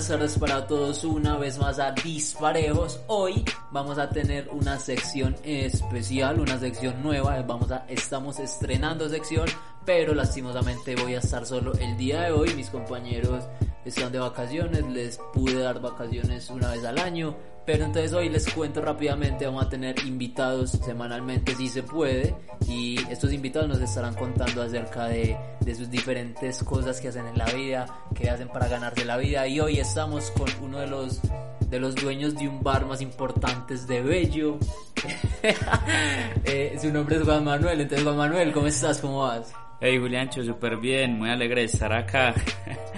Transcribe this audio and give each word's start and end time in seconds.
buenas 0.00 0.18
tardes 0.18 0.38
para 0.38 0.66
todos 0.66 1.04
una 1.04 1.36
vez 1.36 1.58
más 1.58 1.78
a 1.78 1.92
Disparejos. 1.92 3.00
Hoy 3.08 3.44
vamos 3.70 3.98
a 3.98 4.08
tener 4.08 4.48
una 4.48 4.78
sección 4.78 5.36
especial, 5.44 6.40
una 6.40 6.58
sección 6.58 7.02
nueva. 7.02 7.42
Vamos 7.42 7.70
a, 7.70 7.84
estamos 7.86 8.38
estrenando 8.38 9.10
sección, 9.10 9.46
pero 9.84 10.14
lastimosamente 10.14 10.96
voy 10.96 11.16
a 11.16 11.18
estar 11.18 11.44
solo 11.44 11.74
el 11.74 11.98
día 11.98 12.22
de 12.22 12.32
hoy. 12.32 12.54
Mis 12.54 12.70
compañeros 12.70 13.44
están 13.84 14.10
de 14.10 14.20
vacaciones, 14.20 14.86
les 14.86 15.18
pude 15.34 15.60
dar 15.60 15.82
vacaciones 15.82 16.48
una 16.48 16.70
vez 16.70 16.82
al 16.86 16.98
año. 16.98 17.36
Pero 17.72 17.84
entonces 17.84 18.12
hoy 18.12 18.28
les 18.28 18.52
cuento 18.52 18.82
rápidamente, 18.82 19.46
vamos 19.46 19.64
a 19.64 19.68
tener 19.68 19.94
invitados 20.04 20.72
semanalmente 20.72 21.54
si 21.54 21.68
se 21.68 21.84
puede 21.84 22.34
y 22.66 22.98
estos 23.08 23.32
invitados 23.32 23.68
nos 23.68 23.80
estarán 23.80 24.12
contando 24.14 24.62
acerca 24.62 25.06
de, 25.06 25.36
de 25.60 25.74
sus 25.76 25.88
diferentes 25.88 26.64
cosas 26.64 27.00
que 27.00 27.06
hacen 27.06 27.28
en 27.28 27.38
la 27.38 27.44
vida, 27.44 27.86
que 28.12 28.28
hacen 28.28 28.48
para 28.48 28.66
ganarse 28.66 29.04
la 29.04 29.16
vida 29.18 29.46
y 29.46 29.60
hoy 29.60 29.78
estamos 29.78 30.32
con 30.32 30.48
uno 30.60 30.80
de 30.80 30.88
los 30.88 31.20
de 31.68 31.78
los 31.78 31.94
dueños 31.94 32.34
de 32.34 32.48
un 32.48 32.60
bar 32.60 32.86
más 32.86 33.00
importantes 33.02 33.86
de 33.86 34.02
Bello. 34.02 34.58
eh, 36.44 36.76
su 36.82 36.92
nombre 36.92 37.18
es 37.18 37.22
Juan 37.22 37.44
Manuel, 37.44 37.82
entonces 37.82 38.04
Juan 38.04 38.16
Manuel, 38.16 38.52
¿cómo 38.52 38.66
estás? 38.66 38.98
¿Cómo 38.98 39.20
vas? 39.20 39.52
Hey 39.80 39.96
Juliancho, 39.96 40.42
súper 40.42 40.76
bien, 40.78 41.16
muy 41.16 41.30
alegre 41.30 41.60
de 41.60 41.66
estar 41.68 41.92
acá. 41.92 42.34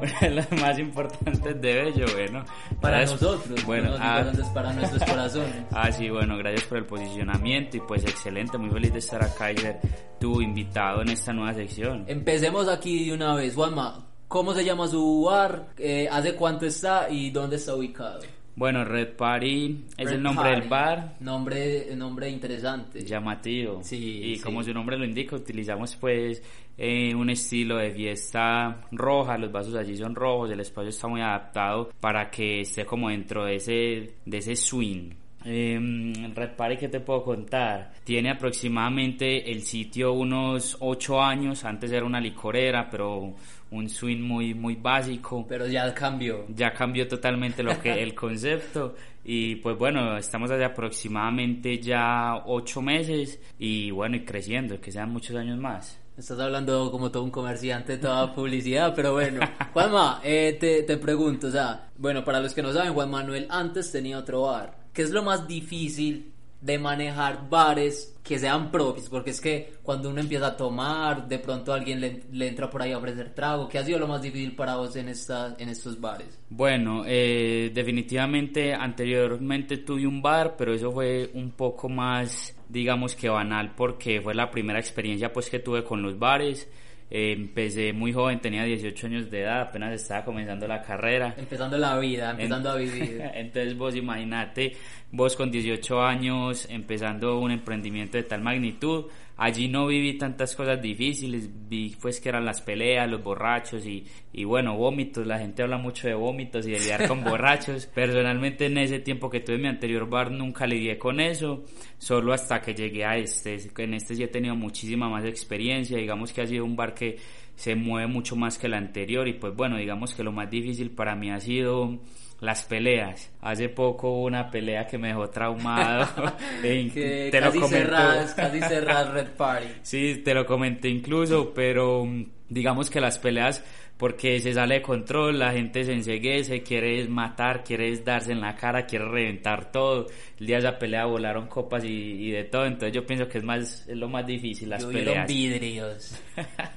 Una 0.02 0.20
de 0.20 0.30
las 0.30 0.52
más 0.52 0.78
importantes 0.78 1.60
de 1.60 1.74
Bello, 1.74 2.06
bueno. 2.14 2.44
Para 2.80 3.02
nosotros, 3.02 3.64
bueno, 3.66 3.90
no 3.90 3.96
ah, 4.00 4.24
para 4.54 4.72
nuestros 4.74 5.02
corazones. 5.04 5.64
ah, 5.72 5.92
sí, 5.92 6.08
bueno, 6.08 6.38
gracias 6.38 6.64
por 6.64 6.78
el 6.78 6.86
posicionamiento 6.86 7.76
y 7.76 7.80
pues 7.80 8.02
excelente, 8.04 8.56
muy 8.56 8.70
feliz 8.70 8.92
de 8.92 8.98
estar 8.98 9.22
acá 9.22 9.52
y 9.52 9.58
ser 9.58 9.78
tu 10.18 10.40
invitado 10.40 11.02
en 11.02 11.10
esta 11.10 11.32
nueva 11.32 11.52
sección. 11.54 12.04
Empecemos 12.06 12.68
aquí 12.68 13.06
de 13.06 13.14
una 13.14 13.34
vez. 13.34 13.54
Juanma, 13.54 14.06
¿cómo 14.28 14.54
se 14.54 14.64
llama 14.64 14.86
su 14.88 15.24
bar? 15.24 15.68
Eh, 15.76 16.08
¿Hace 16.10 16.34
cuánto 16.34 16.66
está 16.66 17.10
y 17.10 17.30
dónde 17.30 17.56
está 17.56 17.74
ubicado? 17.74 18.20
Bueno, 18.56 18.84
Red 18.84 19.16
Party 19.16 19.84
es 19.96 20.06
Red 20.08 20.16
el 20.16 20.22
nombre 20.22 20.50
Party. 20.50 20.60
del 20.60 20.68
bar, 20.68 21.16
Nombre, 21.20 21.94
nombre 21.96 22.28
interesante. 22.28 23.04
llamativo. 23.04 23.80
Sí, 23.82 24.20
y 24.22 24.36
sí. 24.36 24.42
como 24.42 24.62
su 24.62 24.74
nombre 24.74 24.98
lo 24.98 25.04
indica, 25.04 25.36
utilizamos 25.36 25.96
pues 25.96 26.42
eh, 26.76 27.14
un 27.14 27.30
estilo 27.30 27.76
de 27.78 27.90
fiesta 27.92 28.82
roja, 28.92 29.38
los 29.38 29.50
vasos 29.52 29.74
allí 29.76 29.96
son 29.96 30.14
rojos, 30.14 30.50
el 30.50 30.60
espacio 30.60 30.90
está 30.90 31.08
muy 31.08 31.20
adaptado 31.20 31.90
para 32.00 32.30
que 32.30 32.60
esté 32.62 32.84
como 32.84 33.08
dentro 33.08 33.44
de 33.44 33.56
ese, 33.56 34.14
de 34.26 34.38
ese 34.38 34.56
swing. 34.56 35.10
Eh, 35.44 36.30
Red 36.34 36.50
Party, 36.56 36.76
¿qué 36.76 36.88
te 36.88 37.00
puedo 37.00 37.22
contar? 37.22 37.92
Tiene 38.04 38.30
aproximadamente 38.30 39.50
el 39.50 39.62
sitio 39.62 40.12
unos 40.12 40.76
8 40.80 41.20
años, 41.22 41.64
antes 41.64 41.90
era 41.92 42.04
una 42.04 42.20
licorera, 42.20 42.88
pero 42.90 43.34
un 43.70 43.88
swing 43.88 44.20
muy, 44.20 44.52
muy 44.52 44.74
básico 44.74 45.46
Pero 45.48 45.66
ya 45.66 45.94
cambió. 45.94 46.44
ya 46.48 46.72
cambió 46.72 47.06
totalmente 47.06 47.62
lo 47.62 47.80
que 47.80 48.02
el 48.02 48.14
concepto 48.16 48.94
y 49.24 49.56
pues 49.56 49.78
bueno 49.78 50.16
estamos 50.16 50.50
hace 50.50 50.64
aproximadamente 50.64 51.78
ya 51.78 52.42
ocho 52.46 52.82
meses 52.82 53.38
y 53.58 53.90
bueno 53.90 54.16
y 54.16 54.24
creciendo 54.24 54.80
que 54.80 54.90
sean 54.90 55.10
muchos 55.12 55.36
años 55.36 55.58
más 55.58 55.98
Estás 56.16 56.38
hablando 56.40 56.90
como 56.90 57.10
todo 57.10 57.22
un 57.22 57.30
comerciante, 57.30 57.96
toda 57.96 58.34
publicidad, 58.34 58.92
pero 58.94 59.14
bueno. 59.14 59.40
Juanma, 59.72 60.20
eh, 60.22 60.54
te, 60.60 60.82
te 60.82 60.98
pregunto, 60.98 61.46
o 61.46 61.50
sea, 61.50 61.88
bueno, 61.96 62.22
para 62.22 62.40
los 62.40 62.52
que 62.52 62.62
no 62.62 62.74
saben, 62.74 62.92
Juan 62.92 63.10
Manuel 63.10 63.46
antes 63.48 63.90
tenía 63.90 64.18
otro 64.18 64.42
bar. 64.42 64.79
¿Qué 64.92 65.02
es 65.02 65.10
lo 65.10 65.22
más 65.22 65.46
difícil 65.46 66.32
de 66.60 66.78
manejar 66.78 67.48
bares 67.48 68.16
que 68.22 68.38
sean 68.38 68.70
propios? 68.70 69.08
Porque 69.08 69.30
es 69.30 69.40
que 69.40 69.74
cuando 69.82 70.10
uno 70.10 70.20
empieza 70.20 70.48
a 70.48 70.56
tomar, 70.56 71.28
de 71.28 71.38
pronto 71.38 71.72
alguien 71.72 72.00
le, 72.00 72.48
entra 72.48 72.68
por 72.68 72.82
ahí 72.82 72.92
a 72.92 72.98
ofrecer 72.98 73.34
trago. 73.34 73.68
¿Qué 73.68 73.78
ha 73.78 73.84
sido 73.84 73.98
lo 73.98 74.08
más 74.08 74.20
difícil 74.22 74.54
para 74.56 74.76
vos 74.76 74.96
en, 74.96 75.08
esta, 75.08 75.54
en 75.58 75.68
estos 75.68 76.00
bares? 76.00 76.38
bueno 76.48 77.04
eh, 77.06 77.70
definitivamente 77.72 78.74
anteriormente 78.74 79.78
tuve 79.78 80.06
un 80.06 80.20
bar 80.20 80.56
pero 80.58 80.74
eso 80.74 80.90
fue 80.90 81.30
un 81.34 81.52
poco 81.52 81.88
más 81.88 82.56
digamos 82.68 83.14
que 83.14 83.28
banal 83.28 83.74
porque 83.76 84.20
fue 84.20 84.34
la 84.34 84.50
primera 84.50 84.80
experiencia 84.80 85.32
pues 85.32 85.48
que 85.48 85.60
tuve 85.60 85.84
con 85.84 86.02
los 86.02 86.18
bares 86.18 86.68
Eh, 87.12 87.32
empecé 87.32 87.92
muy 87.92 88.12
joven 88.12 88.38
tenía 88.38 88.62
18 88.62 89.06
años 89.08 89.30
de 89.32 89.42
edad 89.42 89.62
apenas 89.62 90.00
estaba 90.00 90.24
comenzando 90.24 90.68
la 90.68 90.80
carrera 90.80 91.34
Empezando 91.36 91.76
la 91.76 91.98
vida, 91.98 92.30
empezando 92.30 92.70
a 92.70 92.76
vivir. 92.76 93.20
Entonces 93.34 93.76
vos 93.76 93.96
imaginate, 93.96 94.76
vos 95.10 95.34
con 95.34 95.50
18 95.50 96.02
años 96.02 96.68
empezando 96.70 97.40
un 97.40 97.50
emprendimiento 97.50 98.16
de 98.16 98.22
tal 98.22 98.42
magnitud, 98.42 99.06
allí 99.40 99.68
no 99.68 99.86
viví 99.86 100.18
tantas 100.18 100.54
cosas 100.54 100.82
difíciles, 100.82 101.48
vi 101.66 101.96
pues 101.98 102.20
que 102.20 102.28
eran 102.28 102.44
las 102.44 102.60
peleas, 102.60 103.10
los 103.10 103.22
borrachos 103.24 103.86
y, 103.86 104.04
y 104.34 104.44
bueno, 104.44 104.76
vómitos, 104.76 105.26
la 105.26 105.38
gente 105.38 105.62
habla 105.62 105.78
mucho 105.78 106.06
de 106.06 106.12
vómitos 106.12 106.66
y 106.66 106.72
de 106.72 106.78
lidiar 106.78 107.08
con 107.08 107.24
borrachos, 107.24 107.86
personalmente 107.86 108.66
en 108.66 108.76
ese 108.76 108.98
tiempo 108.98 109.30
que 109.30 109.40
tuve 109.40 109.56
mi 109.56 109.68
anterior 109.68 110.06
bar 110.10 110.30
nunca 110.30 110.66
lidié 110.66 110.98
con 110.98 111.20
eso, 111.20 111.64
solo 111.96 112.34
hasta 112.34 112.60
que 112.60 112.74
llegué 112.74 113.06
a 113.06 113.16
este, 113.16 113.58
en 113.78 113.94
este 113.94 114.14
sí 114.14 114.22
he 114.22 114.28
tenido 114.28 114.54
muchísima 114.56 115.08
más 115.08 115.24
experiencia, 115.24 115.96
digamos 115.96 116.34
que 116.34 116.42
ha 116.42 116.46
sido 116.46 116.66
un 116.66 116.76
bar 116.76 116.92
que 116.92 117.16
se 117.56 117.74
mueve 117.74 118.08
mucho 118.08 118.36
más 118.36 118.58
que 118.58 118.66
el 118.66 118.74
anterior 118.74 119.26
y 119.26 119.32
pues 119.32 119.56
bueno, 119.56 119.78
digamos 119.78 120.14
que 120.14 120.22
lo 120.22 120.32
más 120.32 120.50
difícil 120.50 120.90
para 120.90 121.16
mí 121.16 121.30
ha 121.30 121.40
sido 121.40 121.98
las 122.40 122.64
peleas. 122.64 123.30
Hace 123.40 123.68
poco 123.68 124.10
hubo 124.10 124.24
una 124.24 124.50
pelea 124.50 124.86
que 124.86 124.98
me 124.98 125.08
dejó 125.08 125.28
traumado. 125.28 126.08
E 126.62 126.88
que 126.92 127.28
te 127.30 127.40
lo 127.40 127.46
casi 127.46 127.60
comento. 127.60 127.84
cerras, 127.86 128.34
casi 128.34 128.60
cerras 128.60 129.08
Red 129.12 129.28
Party. 129.36 129.66
Sí, 129.82 130.22
te 130.24 130.34
lo 130.34 130.46
comenté 130.46 130.88
incluso, 130.88 131.52
pero 131.54 132.04
mm, 132.04 132.24
digamos 132.48 132.90
que 132.90 133.00
las 133.00 133.18
peleas 133.18 133.62
porque 134.00 134.40
se 134.40 134.54
sale 134.54 134.76
de 134.76 134.82
control, 134.82 135.38
la 135.38 135.52
gente 135.52 135.84
se 135.84 135.92
enseguece, 135.92 136.62
quiere 136.62 137.06
matar, 137.06 137.62
quiere 137.62 137.94
darse 137.98 138.32
en 138.32 138.40
la 138.40 138.56
cara, 138.56 138.86
quiere 138.86 139.04
reventar 139.04 139.70
todo. 139.70 140.06
El 140.38 140.46
día 140.46 140.56
de 140.56 140.68
esa 140.68 140.78
pelea 140.78 141.04
volaron 141.04 141.48
copas 141.48 141.84
y, 141.84 141.88
y 141.88 142.30
de 142.30 142.44
todo, 142.44 142.64
entonces 142.64 142.92
yo 142.94 143.04
pienso 143.04 143.28
que 143.28 143.36
es 143.36 143.44
más 143.44 143.86
es 143.86 143.94
lo 143.98 144.08
más 144.08 144.26
difícil 144.26 144.70
las 144.70 144.86
peleas. 144.86 145.28
vidrios. 145.28 146.18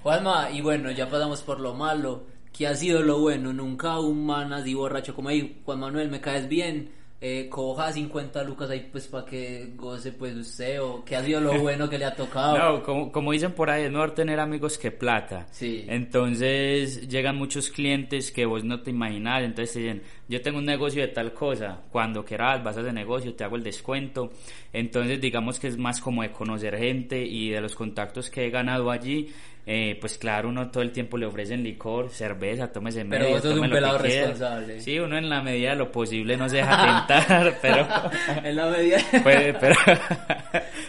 Juanma, 0.01 0.50
y 0.51 0.59
bueno, 0.59 0.91
ya 0.91 1.09
pasamos 1.09 1.41
por 1.44 1.62
lo 1.62 1.74
malo. 1.74 2.25
¿Qué 2.53 2.68
ha 2.68 2.75
sido 2.75 3.02
lo 3.02 3.19
bueno? 3.19 3.52
Nunca 3.52 4.00
un 4.00 4.25
man 4.25 4.53
así 4.53 4.75
borracho 4.75 5.16
como 5.16 5.30
ahí, 5.30 5.59
Juan 5.66 5.80
Manuel, 5.80 6.09
me 6.09 6.22
caes 6.22 6.47
bien. 6.47 6.91
Eh, 7.25 7.47
coja 7.50 7.90
50 7.90 8.44
lucas 8.44 8.69
ahí 8.69 8.90
pues 8.91 9.08
para 9.08 9.24
que 9.24 9.72
goce 9.78 10.12
pues 10.12 10.36
usted 10.36 10.81
o 10.81 11.06
qué 11.06 11.16
ha 11.16 11.24
sido 11.24 11.40
lo 11.40 11.58
bueno 11.62 11.90
que 11.90 11.97
le 11.97 12.03
ha 12.03 12.13
tocado. 12.13 12.58
No, 12.58 12.84
como, 12.84 13.13
como 13.13 13.31
dicen 13.31 13.53
por 13.53 13.69
ahí, 13.69 13.86
es 13.86 13.92
mejor 13.92 14.12
tener 14.13 14.42
amigos 14.42 14.78
que 14.78 14.92
plata. 14.92 15.47
Sí. 15.50 15.86
Entonces 15.88 17.08
llegan 17.08 17.38
muchos 17.38 17.69
clientes 17.69 18.30
que 18.30 18.46
vos 18.46 18.66
no 18.66 18.81
te 18.81 18.90
imaginas, 18.90 19.42
entonces 19.42 19.74
te 19.74 19.80
dicen, 19.80 20.03
yo 20.33 20.41
tengo 20.41 20.57
un 20.57 20.66
negocio 20.66 21.01
de 21.01 21.09
tal 21.09 21.31
cosa, 21.33 21.79
cuando 21.91 22.25
quieras 22.25 22.63
vas 22.63 22.75
a 22.77 22.81
ese 22.81 22.91
negocio, 22.91 23.33
te 23.35 23.44
hago 23.44 23.55
el 23.55 23.63
descuento. 23.63 24.31
Entonces 24.73 25.21
digamos 25.21 25.59
que 25.59 25.67
es 25.67 25.77
más 25.77 26.01
como 26.01 26.23
de 26.23 26.31
conocer 26.31 26.77
gente 26.77 27.23
y 27.23 27.49
de 27.51 27.61
los 27.61 27.75
contactos 27.75 28.29
que 28.29 28.45
he 28.47 28.49
ganado 28.49 28.89
allí, 28.91 29.29
eh, 29.66 29.97
pues 30.01 30.17
claro, 30.17 30.49
uno 30.49 30.69
todo 30.69 30.83
el 30.83 30.91
tiempo 30.91 31.17
le 31.17 31.25
ofrecen 31.25 31.63
licor, 31.63 32.09
cerveza, 32.09 32.69
tómese 32.71 33.05
Pero 33.05 33.23
medio, 33.25 33.35
vos 33.35 33.41
sos 33.44 33.57
un 33.59 33.69
pelado 33.69 33.97
responsable. 33.97 34.81
Sí, 34.81 34.99
uno 34.99 35.17
en 35.17 35.29
la 35.29 35.41
medida 35.41 35.69
de 35.69 35.75
lo 35.77 35.89
posible 35.91 36.35
no 36.35 36.50
se 36.50 36.57
deja 36.57 37.05
tentar, 37.07 37.57
pero... 37.61 37.88
en 38.44 38.55
la 38.55 38.65
medida. 38.69 38.97
puede- 39.23 39.53
pero... 39.53 39.75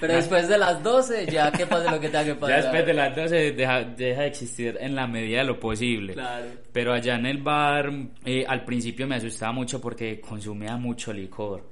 Pero 0.07 0.19
después 0.19 0.49
de 0.49 0.59
las 0.59 0.83
12 0.83 1.27
ya 1.27 1.51
que 1.51 1.67
pase 1.67 1.91
lo 1.91 2.01
que 2.01 2.09
tenga 2.09 2.25
que 2.25 2.31
Ya 2.35 2.39
pasar. 2.41 2.63
después 2.63 2.87
de 2.87 2.95
las 2.95 3.17
12 3.17 3.53
deja, 3.53 3.85
deja 3.85 4.21
de 4.23 4.27
existir 4.27 4.77
en 4.81 4.95
la 4.95 5.07
medida 5.07 5.39
de 5.39 5.45
lo 5.45 5.59
posible. 5.59 6.15
Claro. 6.15 6.47
Pero 6.73 6.93
allá 6.93 7.15
en 7.17 7.27
el 7.27 7.39
bar, 7.39 7.91
eh, 8.25 8.45
al 8.47 8.65
principio 8.65 9.07
me 9.07 9.17
asustaba 9.17 9.53
mucho 9.53 9.81
porque 9.81 10.21
consumía 10.21 10.77
mucho 10.77 11.13
licor. 11.13 11.63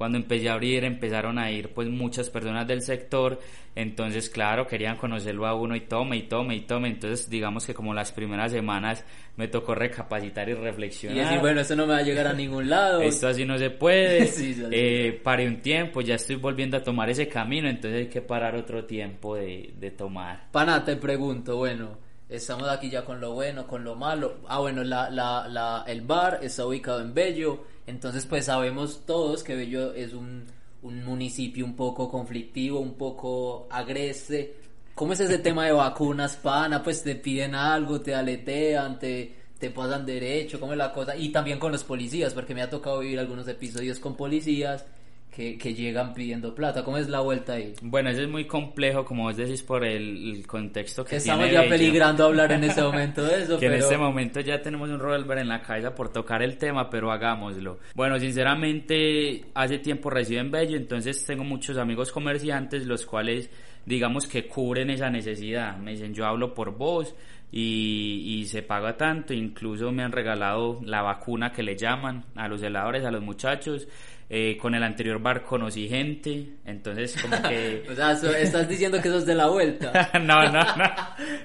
Cuando 0.00 0.16
empecé 0.16 0.48
a 0.48 0.54
abrir, 0.54 0.82
empezaron 0.84 1.38
a 1.38 1.50
ir 1.50 1.74
pues 1.74 1.86
muchas 1.86 2.30
personas 2.30 2.66
del 2.66 2.80
sector, 2.80 3.38
entonces 3.76 4.30
claro, 4.30 4.66
querían 4.66 4.96
conocerlo 4.96 5.46
a 5.46 5.52
uno 5.54 5.76
y 5.76 5.82
tome 5.82 6.16
y 6.16 6.22
tome 6.22 6.56
y 6.56 6.60
tome, 6.62 6.88
entonces 6.88 7.28
digamos 7.28 7.66
que 7.66 7.74
como 7.74 7.92
las 7.92 8.10
primeras 8.10 8.50
semanas 8.50 9.04
me 9.36 9.46
tocó 9.48 9.74
recapacitar 9.74 10.48
y 10.48 10.52
Y 10.52 10.54
reflexionar. 10.54 11.18
decir, 11.24 11.40
bueno, 11.40 11.60
esto 11.60 11.76
no 11.76 11.86
me 11.86 11.92
va 11.92 11.98
a 11.98 12.02
llegar 12.02 12.26
a 12.28 12.32
ningún 12.32 12.70
lado. 12.70 13.02
Esto 13.02 13.28
así 13.28 13.44
no 13.44 13.58
se 13.58 13.68
puede. 13.68 14.26
Sí, 14.26 14.54
sí, 14.54 14.54
sí. 14.54 14.64
Eh, 14.70 15.20
paré 15.22 15.46
un 15.46 15.60
tiempo, 15.60 16.00
ya 16.00 16.14
estoy 16.14 16.36
volviendo 16.36 16.78
a 16.78 16.82
tomar 16.82 17.10
ese 17.10 17.28
camino, 17.28 17.68
entonces 17.68 18.00
hay 18.00 18.08
que 18.08 18.22
parar 18.22 18.54
otro 18.56 18.86
tiempo 18.86 19.36
de, 19.36 19.74
de 19.78 19.90
tomar. 19.90 20.50
Pana, 20.50 20.82
te 20.82 20.96
pregunto, 20.96 21.58
bueno, 21.58 21.98
estamos 22.26 22.70
aquí 22.70 22.88
ya 22.88 23.04
con 23.04 23.20
lo 23.20 23.34
bueno, 23.34 23.66
con 23.66 23.84
lo 23.84 23.96
malo. 23.96 24.38
Ah, 24.48 24.60
bueno, 24.60 24.82
la, 24.82 25.10
la, 25.10 25.46
la, 25.46 25.84
el 25.86 26.00
bar 26.00 26.38
está 26.42 26.64
ubicado 26.64 27.02
en 27.02 27.12
Bello, 27.12 27.64
entonces 27.90 28.24
pues 28.26 28.46
sabemos 28.46 29.04
todos 29.04 29.42
que 29.42 29.54
Bello 29.54 29.92
es 29.92 30.14
un, 30.14 30.46
un 30.82 31.04
municipio 31.04 31.64
un 31.64 31.76
poco 31.76 32.10
conflictivo, 32.10 32.80
un 32.80 32.94
poco 32.94 33.68
agreste. 33.70 34.56
¿Cómo 34.94 35.12
es 35.12 35.20
ese 35.20 35.38
tema 35.46 35.66
de 35.66 35.72
vacunas, 35.72 36.36
pana? 36.36 36.82
Pues 36.82 37.02
te 37.02 37.16
piden 37.16 37.54
algo, 37.54 38.00
te 38.00 38.14
aletean, 38.14 38.98
te, 38.98 39.34
te 39.58 39.70
pasan 39.70 40.06
derecho, 40.06 40.58
¿cómo 40.58 40.72
es 40.72 40.78
la 40.78 40.92
cosa? 40.92 41.16
Y 41.16 41.30
también 41.30 41.58
con 41.58 41.72
los 41.72 41.84
policías, 41.84 42.32
porque 42.32 42.54
me 42.54 42.62
ha 42.62 42.70
tocado 42.70 43.00
vivir 43.00 43.18
algunos 43.18 43.46
episodios 43.48 43.98
con 43.98 44.16
policías 44.16 44.86
que, 45.30 45.56
que 45.56 45.74
llegan 45.74 46.12
pidiendo 46.12 46.54
plata. 46.54 46.84
¿Cómo 46.84 46.98
es 46.98 47.08
la 47.08 47.20
vuelta 47.20 47.54
ahí? 47.54 47.74
Bueno, 47.82 48.10
eso 48.10 48.22
es 48.22 48.28
muy 48.28 48.46
complejo, 48.46 49.04
como 49.04 49.24
vos 49.24 49.36
decís, 49.36 49.62
por 49.62 49.84
el, 49.84 50.36
el 50.36 50.46
contexto 50.46 51.04
que 51.04 51.16
Estamos 51.16 51.44
tiene 51.44 51.54
ya 51.54 51.60
Bello. 51.62 51.70
peligrando 51.72 52.24
hablar 52.24 52.52
en 52.52 52.64
este 52.64 52.82
momento 52.90 53.24
de 53.24 53.42
eso, 53.42 53.58
que 53.58 53.66
en 53.66 53.72
pero 53.72 53.84
este 53.84 53.96
momento 53.96 54.40
ya 54.40 54.60
tenemos 54.60 54.88
un 54.90 54.98
revolver 54.98 55.38
en 55.38 55.48
la 55.48 55.62
cabeza 55.62 55.94
por 55.94 56.12
tocar 56.12 56.42
el 56.42 56.56
tema, 56.58 56.90
pero 56.90 57.12
hagámoslo. 57.12 57.78
Bueno, 57.94 58.18
sinceramente, 58.18 59.44
hace 59.54 59.78
tiempo 59.78 60.10
resido 60.10 60.40
en 60.40 60.50
Bello, 60.50 60.76
entonces 60.76 61.24
tengo 61.24 61.44
muchos 61.44 61.76
amigos 61.78 62.10
comerciantes, 62.12 62.86
los 62.86 63.06
cuales, 63.06 63.50
digamos 63.86 64.26
que 64.26 64.46
cubren 64.46 64.90
esa 64.90 65.10
necesidad. 65.10 65.76
Me 65.78 65.92
dicen, 65.92 66.12
yo 66.14 66.26
hablo 66.26 66.54
por 66.54 66.76
vos 66.76 67.14
y, 67.52 68.38
y 68.40 68.44
se 68.46 68.62
paga 68.62 68.96
tanto, 68.96 69.34
incluso 69.34 69.90
me 69.92 70.02
han 70.02 70.12
regalado 70.12 70.80
la 70.84 71.02
vacuna 71.02 71.52
que 71.52 71.62
le 71.62 71.76
llaman 71.76 72.24
a 72.36 72.48
los 72.48 72.62
heladores, 72.62 73.04
a 73.04 73.10
los 73.10 73.22
muchachos. 73.22 73.86
Eh, 74.32 74.56
con 74.58 74.76
el 74.76 74.82
anterior 74.84 75.20
bar 75.20 75.42
conocí 75.42 75.88
gente, 75.88 76.50
entonces 76.64 77.20
como 77.20 77.42
que... 77.48 77.82
o 77.90 77.94
sea, 77.96 78.14
so- 78.14 78.30
estás 78.32 78.68
diciendo 78.68 79.02
que 79.02 79.08
eso 79.08 79.18
es 79.18 79.26
de 79.26 79.34
la 79.34 79.48
vuelta. 79.48 80.08
no, 80.22 80.44
no, 80.44 80.62
no, 80.76 80.84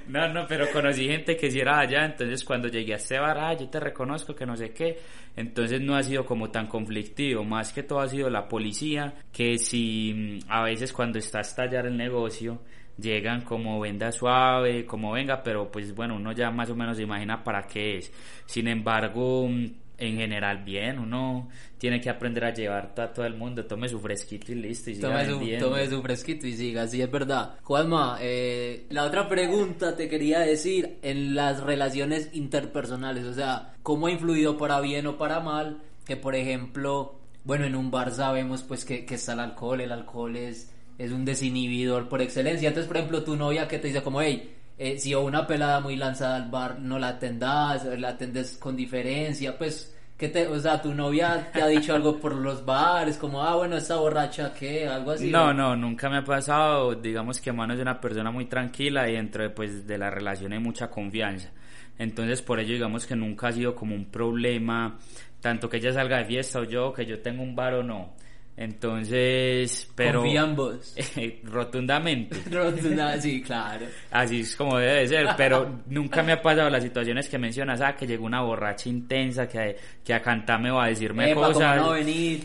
no, 0.08 0.32
no, 0.32 0.46
pero 0.48 0.68
conocí 0.72 1.08
gente 1.08 1.36
que 1.36 1.50
sí 1.50 1.60
era 1.60 1.80
allá, 1.80 2.06
entonces 2.06 2.44
cuando 2.44 2.68
llegué 2.68 2.94
a 2.94 2.98
este 2.98 3.18
bar, 3.18 3.40
ah, 3.40 3.54
yo 3.58 3.68
te 3.70 3.80
reconozco 3.80 4.36
que 4.36 4.46
no 4.46 4.56
sé 4.56 4.70
qué, 4.70 5.00
entonces 5.36 5.82
no 5.82 5.96
ha 5.96 6.04
sido 6.04 6.28
como 6.28 6.52
tan 6.52 6.68
conflictivo, 6.68 7.44
más 7.44 7.74
que 7.74 7.82
todo 7.82 8.02
ha 8.02 8.08
sido 8.08 8.30
la 8.30 8.48
policía, 8.48 9.16
que 9.34 9.58
si 9.58 10.40
mm, 10.46 10.52
a 10.52 10.62
veces 10.62 10.94
cuando 10.94 11.18
está 11.18 11.40
a 11.40 11.42
estallar 11.42 11.88
el 11.88 11.98
negocio, 11.98 12.62
llegan 12.98 13.42
como 13.42 13.80
venda 13.80 14.12
suave, 14.12 14.86
como 14.86 15.12
venga, 15.12 15.44
pero 15.44 15.72
pues 15.72 15.94
bueno, 15.94 16.16
uno 16.16 16.32
ya 16.32 16.52
más 16.52 16.70
o 16.70 16.76
menos 16.76 16.98
se 16.98 17.04
imagina 17.04 17.44
para 17.44 17.68
qué 17.68 17.98
es. 17.98 18.12
Sin 18.46 18.68
embargo, 18.68 19.48
mm, 19.48 19.66
en 19.98 20.18
general 20.18 20.64
bien, 20.64 21.00
uno 21.00 21.48
tiene 21.78 22.02
que 22.02 22.10
aprender 22.10 22.46
a 22.46 22.54
llevar 22.54 22.94
a 22.98 23.14
todo 23.14 23.26
el 23.26 23.36
mundo, 23.36 23.66
tome 23.66 23.88
su 23.88 24.00
fresquito 24.00 24.52
y 24.52 24.56
listo, 24.56 24.90
y 24.90 25.00
Tome 25.00 25.26
su, 25.26 25.40
tome 25.60 25.88
su 25.88 26.02
fresquito 26.02 26.48
y 26.48 26.54
siga, 26.54 26.88
sí 26.88 27.02
es 27.02 27.12
verdad. 27.12 27.56
Juanma, 27.64 28.18
eh, 28.22 28.86
la 28.90 29.06
otra 29.06 29.28
pregunta 29.28 29.96
te 29.96 30.10
quería 30.10 30.40
decir 30.40 30.98
en 31.02 31.36
las 31.36 31.62
relaciones 31.62 32.30
interpersonales, 32.34 33.26
o 33.26 33.34
sea, 33.34 33.74
¿cómo 33.84 34.08
ha 34.08 34.12
influido 34.12 34.58
para 34.58 34.80
bien 34.82 35.08
o 35.08 35.18
para 35.18 35.40
mal 35.40 35.82
que, 36.06 36.18
por 36.18 36.36
ejemplo, 36.36 37.20
bueno, 37.44 37.66
en 37.66 37.76
un 37.76 37.92
bar 37.92 38.12
sabemos 38.12 38.64
pues 38.64 38.86
que, 38.86 39.06
que 39.06 39.16
está 39.16 39.34
el 39.34 39.40
alcohol, 39.40 39.82
el 39.82 39.92
alcohol 39.92 40.36
es, 40.36 40.72
es 40.98 41.12
un 41.12 41.26
desinhibidor 41.26 42.08
por 42.08 42.22
excelencia, 42.22 42.70
entonces, 42.70 42.88
por 42.88 42.98
ejemplo, 42.98 43.24
tu 43.24 43.36
novia 43.36 43.68
que 43.68 43.80
te 43.80 43.88
dice 43.88 44.02
como, 44.02 44.22
hey, 44.22 44.52
eh, 44.78 44.98
si 45.00 45.16
una 45.16 45.48
pelada 45.48 45.80
muy 45.80 45.96
lanzada 45.96 46.36
al 46.36 46.50
bar 46.50 46.80
no 46.80 47.00
la 47.00 47.10
atendás, 47.10 47.86
la 47.86 48.10
atendes 48.10 48.58
con 48.58 48.76
diferencia, 48.76 49.58
pues 49.58 49.96
que 50.18 50.30
te, 50.30 50.48
o 50.48 50.60
sea, 50.60 50.82
tu 50.82 50.94
novia 50.94 51.50
te 51.52 51.62
ha 51.62 51.68
dicho 51.68 51.94
algo 51.94 52.18
por 52.18 52.36
los 52.36 52.66
bares, 52.66 53.18
como, 53.18 53.44
ah, 53.44 53.56
bueno, 53.56 53.76
esta 53.76 53.98
borracha, 53.98 54.54
¿qué? 54.54 54.88
Algo 54.88 55.12
así. 55.12 55.30
No, 55.30 55.54
no, 55.54 55.76
nunca 55.76 56.10
me 56.10 56.18
ha 56.18 56.24
pasado. 56.24 56.96
Digamos 56.96 57.42
que 57.42 57.52
Mano 57.52 57.74
es 57.74 57.82
una 57.82 58.00
persona 58.00 58.32
muy 58.32 58.46
tranquila 58.46 59.10
y 59.10 59.14
dentro 59.14 59.44
de, 59.44 59.50
pues, 59.50 59.86
de 59.86 59.98
la 59.98 60.10
relación 60.10 60.54
hay 60.54 60.60
mucha 60.60 60.90
confianza. 60.90 61.52
Entonces, 61.98 62.42
por 62.42 62.60
ello, 62.60 62.74
digamos 62.74 63.06
que 63.06 63.16
nunca 63.16 63.50
ha 63.50 63.52
sido 63.52 63.76
como 63.76 63.94
un 63.94 64.06
problema, 64.06 64.98
tanto 65.42 65.70
que 65.70 65.78
ella 65.78 65.92
salga 65.92 66.18
de 66.18 66.26
fiesta 66.26 66.60
o 66.60 66.64
yo, 66.64 66.94
que 66.94 67.06
yo 67.06 67.20
tenga 67.20 67.42
un 67.42 67.56
bar 67.56 67.74
o 67.74 67.84
no. 67.84 68.14
Entonces, 68.58 69.92
pero... 69.96 70.24
Vos. 70.56 70.96
rotundamente. 71.44 72.38
Rotunda, 72.50 73.20
sí, 73.20 73.42
claro. 73.42 73.86
Así 74.12 74.42
es 74.42 74.56
como 74.56 74.78
debe 74.78 75.08
ser, 75.08 75.28
pero 75.36 75.82
nunca 75.88 76.24
me 76.24 76.32
ha 76.32 76.42
pasado 76.42 76.70
las 76.70 76.84
situaciones 76.84 77.28
que 77.28 77.38
mencionas, 77.38 77.82
ah, 77.82 77.96
que 77.96 78.08
llegó 78.08 78.26
una 78.26 78.42
borracha 78.42 78.88
intensa 78.88 79.48
que, 79.48 79.76
que 80.04 80.14
a 80.14 80.22
cantarme 80.22 80.72
o 80.72 80.80
a 80.80 80.88
decirme 80.88 81.32
Epa, 81.32 81.48
cosas. 81.48 81.78
no 81.78 81.94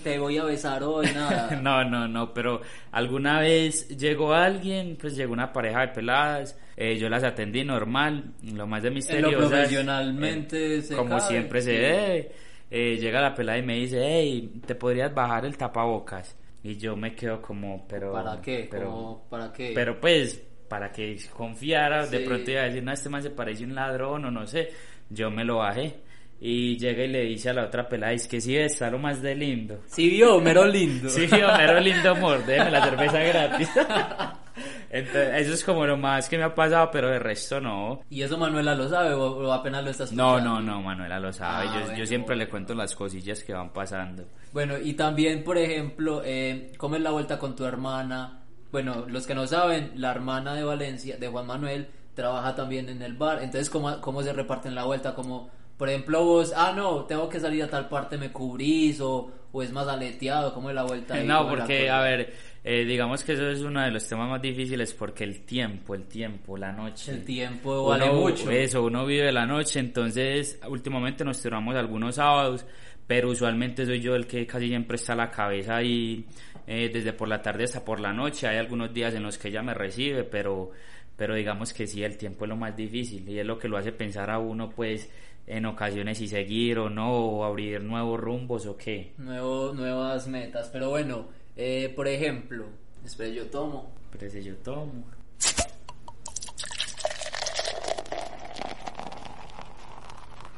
te 0.03 0.19
voy 0.19 0.39
a 0.39 0.45
besar 0.45 0.83
hoy, 0.83 1.07
nada. 1.15 1.57
No, 1.61 1.85
no, 1.85 2.09
no, 2.09 2.35
pero 2.35 2.61
alguna 2.91 3.41
vez 3.41 3.89
llegó 3.97 4.35
alguien, 4.35 4.97
pues 5.01 5.15
llegó 5.15 5.33
una 5.33 5.53
pareja 5.53 5.83
de 5.83 5.89
peladas, 5.89 6.59
eh, 6.77 6.97
yo 6.99 7.09
las 7.09 7.23
atendí 7.23 7.65
normal, 7.65 8.33
lo 8.43 8.67
más 8.67 8.83
de 8.83 8.89
En 8.89 8.95
lo 8.95 8.97
misterioso. 8.97 9.39
profesionalmente 9.49 10.83
se 10.83 10.97
como 10.97 11.11
cabe, 11.19 11.29
siempre 11.29 11.63
se 11.63 11.73
debe. 11.73 12.33
Eh, 12.71 12.97
llega 12.99 13.21
la 13.21 13.35
pelada 13.35 13.59
y 13.59 13.63
me 13.63 13.75
dice, 13.75 13.99
hey, 14.03 14.61
¿te 14.65 14.75
podrías 14.77 15.13
bajar 15.13 15.45
el 15.45 15.57
tapabocas? 15.57 16.37
Y 16.63 16.77
yo 16.77 16.95
me 16.97 17.15
quedo 17.15 17.41
como, 17.43 17.87
pero... 17.89 18.13
¿Para 18.13 18.41
qué? 18.41 18.69
Pero, 18.71 18.91
Como, 18.91 19.29
¿Para 19.29 19.53
qué? 19.53 19.73
pero 19.75 19.99
pues, 20.01 20.41
para 20.69 20.93
que 20.93 21.19
confiara, 21.37 22.07
de 22.07 22.19
Sí. 22.19 22.25
pronto 22.25 22.51
iba 22.51 22.61
a 22.61 22.65
decir, 22.67 22.83
no, 22.85 22.93
este 22.93 23.09
man 23.09 23.23
se 23.23 23.31
parece 23.31 23.65
un 23.65 23.75
ladrón 23.75 24.25
o 24.27 24.31
no 24.31 24.47
sé, 24.47 24.69
yo 25.09 25.31
me 25.31 25.45
lo 25.45 25.57
bajé. 25.59 25.95
Y 26.43 26.79
llega 26.79 27.05
y 27.05 27.09
le 27.09 27.23
dice 27.23 27.51
a 27.51 27.53
la 27.55 27.65
otra 27.65 27.87
pelada, 27.89 28.13
es 28.13 28.27
que 28.27 28.41
sí, 28.41 28.57
está 28.57 28.89
lo 28.91 28.99
más 28.99 29.21
de 29.21 29.35
lindo. 29.35 29.81
Sí 29.87 30.09
vio, 30.09 30.41
mero 30.41 30.65
lindo. 30.67 31.09
Sí, 31.11 31.27
mero 31.31 31.81
lindo 31.81 32.11
amor, 32.13 32.45
déjeme 32.47 32.71
la 32.71 32.85
cerveza 32.85 33.19
gratis. 33.21 33.71
Entonces, 34.91 35.31
eso 35.35 35.55
es 35.55 35.65
como 35.65 35.87
lo 35.87 35.97
más 35.97 36.29
que 36.29 36.37
me 36.37 36.43
ha 36.43 36.55
pasado, 36.55 36.91
pero 36.91 37.09
de 37.09 37.21
resto 37.21 37.61
no. 37.61 38.01
¿Y 38.11 38.23
eso 38.23 38.37
Manuela 38.37 38.75
lo 38.75 38.89
sabe 38.89 39.15
o, 39.15 39.39
o 39.39 39.53
apenas 39.53 39.85
lo 39.85 39.91
estás 39.91 40.13
No, 40.13 40.41
no, 40.41 40.61
no, 40.61 40.83
Manuela 40.83 41.21
lo 41.21 41.33
sabe. 41.33 41.69
Ah, 41.69 41.75
yo, 41.75 41.81
bueno. 41.81 41.99
yo 41.99 42.07
siempre 42.07 42.35
le 42.35 42.49
cuento 42.49 42.75
las 42.75 42.97
cosillas 42.97 43.45
que 43.45 43.53
van 43.53 43.73
pasando. 43.73 44.25
Bueno, 44.53 44.77
y 44.79 44.95
también, 44.95 45.45
por 45.45 45.57
ejemplo, 45.59 46.23
eh, 46.25 46.73
¿cómo 46.77 46.97
es 46.97 47.03
la 47.03 47.13
vuelta 47.13 47.39
con 47.39 47.55
tu 47.55 47.65
hermana? 47.65 48.43
Bueno, 48.73 49.05
los 49.09 49.27
que 49.27 49.35
no 49.35 49.47
saben, 49.47 49.93
la 49.95 50.11
hermana 50.11 50.55
de 50.55 50.65
Valencia, 50.65 51.17
de 51.17 51.29
Juan 51.29 51.47
Manuel, 51.47 51.89
trabaja 52.15 52.55
también 52.57 52.89
en 52.89 53.01
el 53.03 53.15
bar. 53.15 53.43
Entonces, 53.43 53.71
¿cómo, 53.71 54.01
cómo 54.01 54.23
se 54.23 54.33
reparten 54.33 54.75
la 54.75 54.85
vuelta? 54.85 55.15
Como, 55.15 55.51
por 55.81 55.89
ejemplo, 55.89 56.23
vos, 56.23 56.53
ah, 56.55 56.75
no, 56.77 57.05
tengo 57.07 57.27
que 57.27 57.41
salir 57.41 57.63
a 57.63 57.71
tal 57.71 57.89
parte, 57.89 58.19
me 58.19 58.31
cubrís, 58.31 59.01
o, 59.01 59.31
o 59.51 59.63
es 59.63 59.73
más 59.73 59.89
aleteado, 59.89 60.53
¿cómo 60.53 60.69
es 60.69 60.75
la 60.75 60.83
vuelta 60.83 61.15
ahí? 61.15 61.27
No, 61.27 61.39
¿Cómo 61.39 61.53
es 61.53 61.57
la 61.57 61.65
porque, 61.65 61.89
a 61.89 62.01
ver, 62.03 62.35
eh, 62.63 62.85
digamos 62.85 63.25
que 63.25 63.33
eso 63.33 63.49
es 63.49 63.63
uno 63.63 63.81
de 63.81 63.91
los 63.91 64.07
temas 64.07 64.29
más 64.29 64.43
difíciles 64.43 64.93
porque 64.93 65.25
el 65.25 65.41
tiempo, 65.47 65.95
el 65.95 66.05
tiempo, 66.05 66.59
la 66.59 66.71
noche. 66.71 67.13
El 67.13 67.25
tiempo 67.25 67.87
vale 67.87 68.11
Uno- 68.11 68.21
mucho. 68.21 68.51
Eso, 68.51 68.83
uno 68.85 69.07
vive 69.07 69.33
la 69.33 69.47
noche, 69.47 69.81
entonces 69.81 70.61
últimamente 70.69 71.25
nos 71.25 71.41
tiramos 71.41 71.75
algunos 71.75 72.17
sábados, 72.17 72.67
pero 73.07 73.31
usualmente 73.31 73.87
soy 73.87 74.01
yo 74.01 74.15
el 74.15 74.27
que 74.27 74.47
casi 74.47 74.69
siempre 74.69 74.97
está 74.97 75.15
a 75.15 75.17
la 75.17 75.31
cabeza 75.31 75.77
ahí 75.77 76.27
eh, 76.73 76.89
desde 76.89 77.13
por 77.13 77.27
la 77.27 77.43
tarde 77.43 77.65
hasta 77.65 77.85
por 77.85 77.99
la 77.99 78.13
noche. 78.13 78.47
Hay 78.47 78.57
algunos 78.57 78.95
días 78.95 79.13
en 79.15 79.25
los 79.25 79.39
que 79.39 79.49
ella 79.49 79.61
me 79.61 79.75
recibe, 79.75 80.23
pero, 80.23 80.71
pero 81.17 81.35
digamos 81.35 81.73
que 81.73 81.89
sí, 81.89 82.05
el 82.05 82.17
tiempo 82.17 82.45
es 82.45 82.49
lo 82.49 82.55
más 82.55 82.77
difícil 82.77 83.29
y 83.29 83.41
es 83.41 83.45
lo 83.45 83.59
que 83.59 83.67
lo 83.67 83.77
hace 83.77 83.91
pensar 83.91 84.31
a 84.31 84.39
uno, 84.39 84.71
pues, 84.71 85.11
en 85.49 85.67
ocasiones 85.67 86.19
si 86.19 86.29
seguir 86.29 86.79
o 86.79 86.89
no, 86.89 87.13
o 87.13 87.45
abrir 87.45 87.81
nuevos 87.83 88.21
rumbos 88.21 88.67
o 88.67 88.77
qué. 88.77 89.15
Nuevo, 89.19 89.73
nuevas 89.73 90.29
metas. 90.29 90.69
Pero 90.73 90.91
bueno, 90.91 91.27
eh, 91.57 91.93
por 91.97 92.07
ejemplo, 92.07 92.67
espera, 93.05 93.31
yo 93.31 93.47
tomo. 93.47 93.91
Ese 94.21 94.41
yo 94.41 94.55
tomo. 94.59 95.05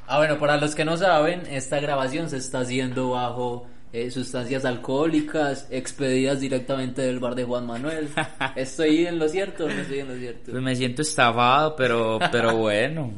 Ah, 0.07 0.19
bueno, 0.19 0.39
para 0.39 0.59
los 0.59 0.75
que 0.75 0.85
no 0.85 0.99
saben, 0.99 1.47
esta 1.49 1.81
grabación 1.81 2.29
se 2.29 2.37
está 2.37 2.61
haciendo 2.61 3.13
bajo 3.13 3.67
eh, 3.93 4.11
sustancias 4.11 4.65
alcohólicas 4.65 5.69
expedidas 5.71 6.41
directamente 6.41 7.03
del 7.03 7.19
bar 7.19 7.35
de 7.35 7.45
Juan 7.45 7.67
Manuel. 7.67 8.09
¿Estoy 8.57 9.07
en 9.07 9.19
lo 9.19 9.29
cierto 9.29 9.67
o 9.67 9.69
no 9.69 9.75
estoy 9.75 9.99
en 9.99 10.09
lo 10.09 10.17
cierto? 10.17 10.51
Pues 10.51 10.63
me 10.63 10.75
siento 10.75 11.03
estafado, 11.03 11.77
pero, 11.77 12.19
pero 12.31 12.57
bueno. 12.57 13.13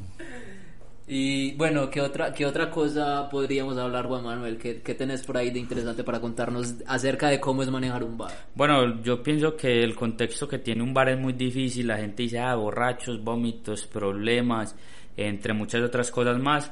Y 1.06 1.52
bueno, 1.52 1.90
¿qué 1.90 2.00
otra, 2.00 2.32
qué 2.32 2.46
otra 2.46 2.70
cosa 2.70 3.28
podríamos 3.28 3.76
hablar, 3.76 4.06
Juan 4.06 4.24
Manuel? 4.24 4.56
¿Qué, 4.56 4.80
¿Qué 4.80 4.94
tenés 4.94 5.22
por 5.22 5.36
ahí 5.36 5.50
de 5.50 5.58
interesante 5.58 6.02
para 6.02 6.18
contarnos 6.18 6.76
acerca 6.86 7.28
de 7.28 7.38
cómo 7.38 7.62
es 7.62 7.70
manejar 7.70 8.02
un 8.02 8.16
bar? 8.16 8.32
Bueno, 8.54 9.02
yo 9.02 9.22
pienso 9.22 9.54
que 9.54 9.82
el 9.82 9.94
contexto 9.94 10.48
que 10.48 10.58
tiene 10.58 10.82
un 10.82 10.94
bar 10.94 11.10
es 11.10 11.18
muy 11.18 11.34
difícil. 11.34 11.88
La 11.88 11.98
gente 11.98 12.22
dice, 12.22 12.38
ah, 12.38 12.54
borrachos, 12.54 13.22
vómitos, 13.22 13.86
problemas, 13.86 14.74
entre 15.16 15.52
muchas 15.52 15.82
otras 15.82 16.10
cosas 16.10 16.38
más. 16.40 16.70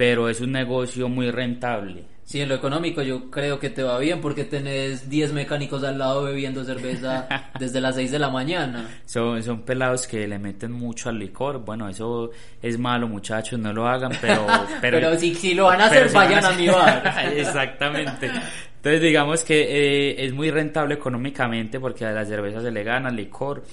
Pero 0.00 0.30
es 0.30 0.40
un 0.40 0.52
negocio 0.52 1.10
muy 1.10 1.30
rentable. 1.30 2.04
Sí, 2.24 2.40
en 2.40 2.48
lo 2.48 2.54
económico 2.54 3.02
yo 3.02 3.30
creo 3.30 3.58
que 3.58 3.68
te 3.68 3.82
va 3.82 3.98
bien 3.98 4.22
porque 4.22 4.44
tenés 4.44 5.10
10 5.10 5.34
mecánicos 5.34 5.84
al 5.84 5.98
lado 5.98 6.22
bebiendo 6.22 6.64
cerveza 6.64 7.28
desde 7.60 7.82
las 7.82 7.96
6 7.96 8.12
de 8.12 8.18
la 8.18 8.30
mañana. 8.30 8.88
Son, 9.04 9.42
son 9.42 9.60
pelados 9.60 10.06
que 10.06 10.26
le 10.26 10.38
meten 10.38 10.72
mucho 10.72 11.10
al 11.10 11.18
licor. 11.18 11.62
Bueno, 11.66 11.86
eso 11.86 12.30
es 12.62 12.78
malo, 12.78 13.08
muchachos, 13.08 13.60
no 13.60 13.74
lo 13.74 13.86
hagan, 13.86 14.12
pero... 14.22 14.46
Pero, 14.80 14.96
Pero 15.00 15.18
si, 15.18 15.34
si 15.34 15.52
lo 15.52 15.66
van 15.66 15.82
a 15.82 15.84
hacer, 15.84 16.08
si 16.08 16.14
vayan 16.14 16.46
a 16.46 16.52
mi 16.52 16.66
bar. 16.66 17.32
Exactamente. 17.36 18.30
Entonces 18.76 19.02
digamos 19.02 19.44
que 19.44 19.60
eh, 19.60 20.24
es 20.24 20.32
muy 20.32 20.50
rentable 20.50 20.94
económicamente 20.94 21.78
porque 21.78 22.06
a 22.06 22.12
la 22.12 22.24
cerveza 22.24 22.62
se 22.62 22.70
le 22.70 22.82
gana, 22.84 23.10
al 23.10 23.16
licor, 23.16 23.64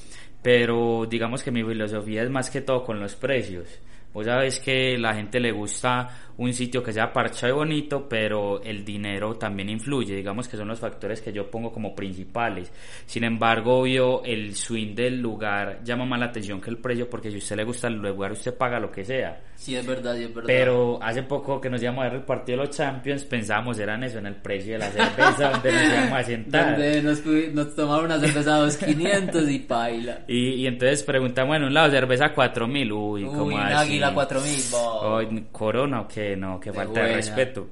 pero 0.41 1.07
digamos 1.09 1.41
que 1.41 1.51
mi 1.51 1.63
filosofía 1.63 2.21
es 2.21 2.29
más 2.29 2.49
que 2.49 2.59
todo 2.59 2.83
con 2.83 2.99
los 2.99 3.15
precios. 3.15 3.79
Vos 4.13 4.25
sabés 4.25 4.59
que 4.59 4.97
la 4.97 5.13
gente 5.13 5.39
le 5.39 5.51
gusta 5.51 6.09
un 6.37 6.53
sitio 6.53 6.83
que 6.83 6.93
sea 6.93 7.11
parchado 7.11 7.53
y 7.53 7.55
bonito, 7.55 8.07
pero 8.07 8.61
el 8.61 8.85
dinero 8.85 9.35
también 9.35 9.69
influye, 9.69 10.15
digamos 10.15 10.47
que 10.47 10.55
son 10.55 10.67
los 10.67 10.79
factores 10.79 11.21
que 11.21 11.33
yo 11.33 11.49
pongo 11.49 11.71
como 11.71 11.95
principales. 11.95 12.71
Sin 13.05 13.23
embargo, 13.23 13.79
obvio, 13.79 14.23
el 14.23 14.55
swing 14.55 14.93
del 14.93 15.19
lugar 15.19 15.79
llama 15.83 16.05
más 16.05 16.19
la 16.19 16.25
atención 16.27 16.61
que 16.61 16.69
el 16.69 16.77
precio, 16.77 17.09
porque 17.09 17.29
si 17.29 17.35
a 17.35 17.39
usted 17.39 17.55
le 17.57 17.63
gusta 17.63 17.87
el 17.87 17.95
lugar, 17.95 18.31
usted 18.31 18.55
paga 18.55 18.79
lo 18.79 18.91
que 18.91 19.03
sea. 19.03 19.41
Sí, 19.55 19.75
es 19.75 19.85
verdad, 19.85 20.15
sí, 20.15 20.23
es 20.23 20.33
verdad. 20.33 20.47
Pero 20.47 20.99
hace 21.01 21.23
poco 21.23 21.59
que 21.59 21.69
nos 21.69 21.81
íbamos 21.81 22.01
a 22.01 22.09
ver 22.09 22.17
el 22.17 22.25
partido 22.25 22.59
de 22.59 22.67
los 22.67 22.77
Champions, 22.77 23.23
pensábamos 23.23 23.79
eran 23.79 24.03
eso, 24.03 24.19
en 24.19 24.27
el 24.27 24.35
precio 24.35 24.73
de 24.73 24.79
la 24.79 24.91
cerveza, 24.91 25.49
donde 25.51 25.71
nos 25.71 25.83
íbamos 25.83 26.13
a 26.13 26.23
sentar. 26.23 26.71
Donde 26.71 27.01
nos, 27.01 27.25
nos 27.25 27.77
una 28.03 28.19
cerveza 28.19 28.55
a 28.55 28.67
2.500 28.67 29.51
y 29.51 29.59
paila. 29.59 30.19
Y, 30.27 30.49
y 30.49 30.67
entonces 30.67 31.01
preguntamos 31.01 31.55
en 31.55 31.63
un 31.63 31.73
lado, 31.73 31.89
cerveza 31.89 32.35
4.000, 32.35 32.91
uy, 32.91 33.23
uy 33.23 33.25
como 33.25 33.57
así? 33.57 33.96
3.000 33.99 34.03
a 34.03 34.15
4.000. 34.15 34.69
Oh, 34.73 35.47
corona 35.51 36.01
o 36.01 36.03
okay, 36.03 36.29
qué, 36.29 36.35
no, 36.35 36.59
qué 36.59 36.71
falta 36.73 36.91
buena. 36.91 37.07
de 37.09 37.15
respeto. 37.15 37.67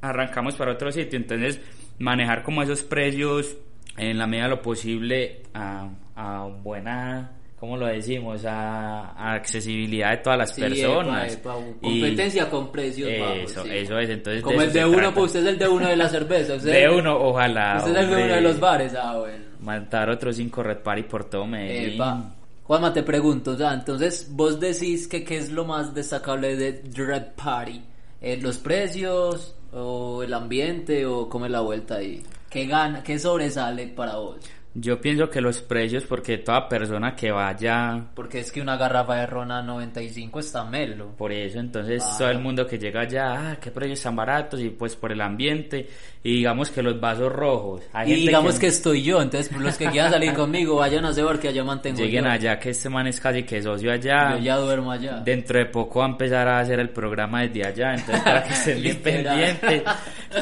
Arrancamos 0.00 0.56
para 0.56 0.72
otro 0.72 0.90
sitio, 0.90 1.18
entonces 1.18 1.60
manejar 1.98 2.42
como 2.42 2.62
esos 2.62 2.82
precios 2.82 3.56
en 3.96 4.18
la 4.18 4.26
medida 4.26 4.44
de 4.44 4.50
lo 4.50 4.62
posible 4.62 5.42
a, 5.52 5.88
a 6.16 6.44
buena 6.44 7.40
¿cómo 7.60 7.76
lo 7.76 7.86
decimos? 7.86 8.44
A, 8.46 9.10
a, 9.10 9.34
accesibilidad 9.34 10.10
de 10.12 10.16
todas 10.16 10.38
las 10.38 10.54
sí, 10.54 10.62
personas. 10.62 11.34
Epa, 11.34 11.58
epa. 11.58 11.80
competencia 11.80 12.44
y 12.44 12.46
con 12.46 12.72
precios 12.72 13.10
eso, 13.10 13.24
bajos. 13.24 13.52
Sí. 13.52 13.76
Eso 13.76 13.98
es, 13.98 14.10
entonces. 14.10 14.42
Como 14.42 14.62
el 14.62 14.72
de 14.72 14.84
uno, 14.86 14.96
trata. 14.96 15.14
pues 15.14 15.26
usted 15.26 15.40
es 15.40 15.46
el 15.46 15.58
de 15.58 15.68
uno 15.68 15.88
de 15.88 15.96
la 15.96 16.08
cerveza. 16.08 16.54
Usted 16.54 16.72
de 16.88 16.88
uno, 16.88 17.16
ojalá. 17.20 17.76
Usted 17.76 17.92
es 17.92 17.98
el 17.98 18.10
de 18.10 18.24
uno 18.24 18.34
de 18.34 18.40
los 18.40 18.58
bares, 18.58 18.94
ah, 18.94 19.18
bueno. 19.18 19.44
Mandar 19.60 20.08
otros 20.08 20.36
cinco 20.36 20.62
Red 20.62 20.78
Party 20.78 21.02
por 21.02 21.24
todo 21.28 21.46
Medellín. 21.46 21.94
Epa. 21.94 22.34
Juanma, 22.70 22.92
te 22.92 23.02
pregunto, 23.02 23.56
sea, 23.56 23.74
entonces 23.74 24.28
vos 24.30 24.60
decís 24.60 25.08
que 25.08 25.24
qué 25.24 25.38
es 25.38 25.50
lo 25.50 25.64
más 25.64 25.92
destacable 25.92 26.54
de 26.54 26.84
Red 26.94 27.32
Party, 27.34 27.82
Eh, 28.20 28.36
los 28.40 28.58
precios 28.58 29.56
o 29.72 30.22
el 30.22 30.32
ambiente 30.32 31.04
o 31.04 31.28
cómo 31.28 31.46
es 31.46 31.50
la 31.50 31.62
vuelta 31.62 31.96
ahí, 31.96 32.22
qué 32.48 32.66
gana, 32.66 33.02
qué 33.02 33.18
sobresale 33.18 33.88
para 33.88 34.18
vos, 34.18 34.36
Yo 34.72 35.00
pienso 35.00 35.28
que 35.28 35.40
los 35.40 35.60
precios, 35.62 36.04
porque 36.04 36.38
toda 36.38 36.68
persona 36.68 37.16
que 37.16 37.32
vaya 37.32 38.04
porque 38.14 38.38
es 38.38 38.52
que 38.52 38.60
una 38.60 38.76
garrafa 38.76 39.16
de 39.16 39.26
Rona 39.26 39.62
95 39.62 40.38
está 40.38 40.64
melo. 40.64 41.08
por 41.18 41.32
eso, 41.32 41.58
entonces 41.58 42.02
Ah. 42.06 42.14
todo 42.18 42.30
el 42.30 42.38
mundo 42.38 42.64
que 42.66 42.78
llega 42.78 43.00
allá, 43.00 43.50
ah, 43.52 43.56
qué 43.60 43.72
precios 43.72 44.00
tan 44.00 44.14
baratos, 44.14 44.60
y 44.60 44.70
pues 44.70 44.94
por 44.94 45.10
el 45.10 45.20
ambiente, 45.22 45.88
y 46.22 46.36
digamos 46.36 46.70
que 46.70 46.82
los 46.84 47.00
vasos 47.00 47.32
rojos. 47.32 47.82
Hay 47.92 48.06
Y 48.06 48.14
gente 48.14 48.26
digamos 48.28 48.58
que... 48.60 48.66
estoy 48.68 49.02
yo, 49.02 49.20
entonces 49.20 49.50
los 49.58 49.76
que 49.76 49.86
quieran 49.90 50.12
salir 50.12 50.34
conmigo 50.34 50.76
vayan 50.76 51.04
a 51.04 51.10
bar 51.10 51.40
que 51.40 51.48
allá 51.48 51.64
mantengo 51.64 51.98
lleguen 51.98 52.24
yo. 52.24 52.30
allá, 52.30 52.58
que 52.60 52.70
este 52.70 52.88
man 52.88 53.08
es 53.08 53.18
casi 53.20 53.42
que 53.42 53.60
socio 53.60 53.90
allá. 53.90 54.36
Yo 54.36 54.44
ya 54.44 54.56
duermo 54.56 54.92
allá. 54.92 55.20
Dentro 55.24 55.58
de 55.58 55.66
poco 55.66 55.98
va 55.98 56.06
a 56.06 56.08
empezar 56.10 56.46
a 56.46 56.60
hacer 56.60 56.78
el 56.78 56.90
programa 56.90 57.42
desde 57.42 57.66
allá, 57.66 57.94
entonces 57.94 58.22
para 58.22 58.44
que 58.44 58.52
estén 58.52 58.80
bien 58.82 58.96
pendientes. 59.02 59.82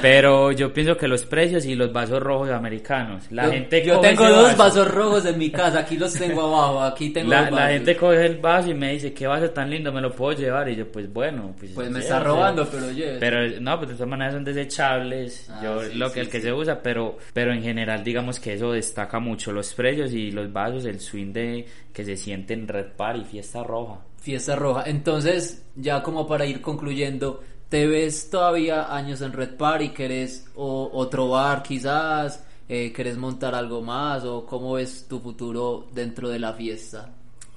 Pero 0.02 0.52
yo 0.52 0.72
pienso 0.72 0.96
que 0.96 1.08
los 1.08 1.24
precios 1.24 1.64
y 1.64 1.74
los 1.74 1.92
vasos 1.92 2.22
rojos 2.22 2.50
americanos. 2.50 3.24
La 3.30 3.46
yo, 3.46 3.52
gente 3.52 3.84
yo 3.84 3.96
coge 3.96 4.08
tengo 4.08 4.24
ese 4.24 4.32
dos 4.34 4.42
vaso. 4.44 4.56
vasos 4.58 4.94
rojos 4.94 5.24
en 5.26 5.38
mi 5.38 5.50
casa, 5.50 5.80
aquí 5.80 5.96
los 5.96 6.12
tengo 6.14 6.42
abajo, 6.42 6.82
aquí 6.82 7.10
tengo 7.10 7.30
La, 7.30 7.42
los 7.42 7.50
la 7.52 7.56
vasos. 7.56 7.72
gente 7.72 7.96
coge 7.96 8.26
el 8.26 8.36
vaso 8.38 8.70
y 8.70 8.74
me 8.74 8.92
dice, 8.92 9.12
qué 9.14 9.26
vaso 9.26 9.50
tan 9.50 9.70
lindo, 9.70 9.92
me 9.92 10.00
lo 10.00 10.12
puedo 10.14 10.32
llevar. 10.38 10.68
Y 10.68 10.76
yo, 10.76 10.90
pues 10.92 11.12
bueno, 11.12 11.54
pues, 11.58 11.72
Pues 11.72 11.90
me 11.90 12.00
está 12.00 12.16
sea, 12.16 12.24
robando, 12.24 12.68
pero 12.70 12.86
oye. 12.86 13.16
Pero 13.18 13.60
no, 13.60 13.76
pues 13.78 13.88
de 13.90 13.94
todas 13.94 14.08
maneras 14.08 14.34
son 14.34 14.44
desechables. 14.44 15.48
Ah, 15.50 15.60
yo 15.62 15.82
sí, 15.82 15.94
lo 15.94 16.08
que 16.08 16.14
sí, 16.14 16.20
el 16.20 16.28
que 16.28 16.38
sí. 16.38 16.42
se 16.44 16.52
usa, 16.52 16.82
pero 16.82 17.16
pero 17.32 17.52
en 17.52 17.62
general 17.62 18.04
digamos 18.04 18.38
que 18.40 18.54
eso 18.54 18.72
destaca 18.72 19.18
mucho 19.18 19.52
los 19.52 19.72
precios 19.74 20.12
y 20.12 20.30
los 20.30 20.52
vasos, 20.52 20.84
el 20.84 21.00
swing 21.00 21.32
de 21.32 21.66
que 21.92 22.04
se 22.04 22.16
siente 22.16 22.54
en 22.54 22.68
Red 22.68 22.92
Party, 22.96 23.24
fiesta 23.24 23.62
roja. 23.62 24.00
Fiesta 24.20 24.56
Roja. 24.56 24.82
Entonces, 24.86 25.64
ya 25.76 26.02
como 26.02 26.26
para 26.26 26.44
ir 26.44 26.60
concluyendo, 26.60 27.40
¿te 27.68 27.86
ves 27.86 28.30
todavía 28.30 28.94
años 28.94 29.20
en 29.20 29.32
Red 29.32 29.56
Party? 29.56 29.90
¿Querés 29.90 30.50
o, 30.54 30.90
otro 30.92 31.28
bar 31.28 31.62
quizás? 31.62 32.44
Eh, 32.68 32.92
¿Querés 32.92 33.16
montar 33.16 33.54
algo 33.54 33.82
más? 33.82 34.24
¿O 34.24 34.44
cómo 34.44 34.74
ves 34.74 35.06
tu 35.08 35.20
futuro 35.20 35.88
dentro 35.92 36.28
de 36.28 36.38
la 36.38 36.52
fiesta? 36.52 37.10